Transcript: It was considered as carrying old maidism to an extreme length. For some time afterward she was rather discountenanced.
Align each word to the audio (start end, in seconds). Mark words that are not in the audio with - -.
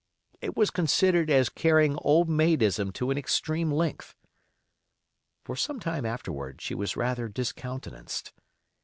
It 0.41 0.57
was 0.57 0.71
considered 0.71 1.29
as 1.29 1.47
carrying 1.47 1.95
old 2.01 2.27
maidism 2.27 2.91
to 2.93 3.11
an 3.11 3.19
extreme 3.19 3.69
length. 3.71 4.15
For 5.43 5.55
some 5.55 5.79
time 5.79 6.07
afterward 6.07 6.59
she 6.59 6.73
was 6.73 6.97
rather 6.97 7.27
discountenanced. 7.29 8.33